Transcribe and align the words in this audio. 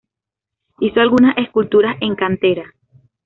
Hizo 0.79 0.99
algunas 0.99 1.37
esculturas 1.37 1.95
en 2.01 2.15
cantera. 2.15 2.73